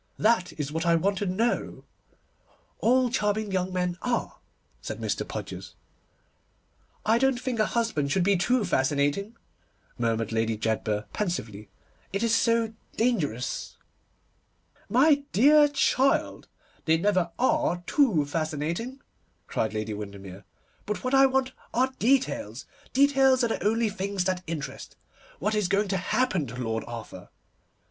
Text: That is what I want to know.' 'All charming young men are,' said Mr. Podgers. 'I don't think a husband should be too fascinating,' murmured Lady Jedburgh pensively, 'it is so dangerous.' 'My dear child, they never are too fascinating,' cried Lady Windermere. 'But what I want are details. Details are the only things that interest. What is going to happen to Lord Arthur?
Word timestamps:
That 0.17 0.51
is 0.53 0.71
what 0.71 0.83
I 0.83 0.95
want 0.95 1.19
to 1.19 1.27
know.' 1.27 1.83
'All 2.79 3.11
charming 3.11 3.51
young 3.51 3.71
men 3.71 3.99
are,' 4.01 4.39
said 4.81 4.99
Mr. 4.99 5.27
Podgers. 5.27 5.75
'I 7.05 7.19
don't 7.19 7.39
think 7.39 7.59
a 7.59 7.67
husband 7.67 8.11
should 8.11 8.23
be 8.23 8.35
too 8.35 8.65
fascinating,' 8.65 9.35
murmured 9.99 10.31
Lady 10.31 10.57
Jedburgh 10.57 11.05
pensively, 11.13 11.69
'it 12.11 12.23
is 12.23 12.33
so 12.33 12.73
dangerous.' 12.97 13.77
'My 14.89 15.21
dear 15.33 15.67
child, 15.67 16.47
they 16.85 16.97
never 16.97 17.29
are 17.37 17.83
too 17.85 18.25
fascinating,' 18.25 19.01
cried 19.45 19.71
Lady 19.75 19.93
Windermere. 19.93 20.45
'But 20.87 21.03
what 21.03 21.13
I 21.13 21.27
want 21.27 21.51
are 21.75 21.91
details. 21.99 22.65
Details 22.91 23.43
are 23.43 23.49
the 23.49 23.63
only 23.63 23.87
things 23.91 24.23
that 24.23 24.41
interest. 24.47 24.95
What 25.37 25.53
is 25.53 25.67
going 25.67 25.89
to 25.89 25.97
happen 25.97 26.47
to 26.47 26.55
Lord 26.55 26.83
Arthur? 26.87 27.29